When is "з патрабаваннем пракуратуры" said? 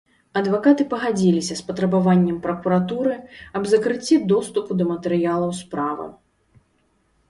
1.59-3.15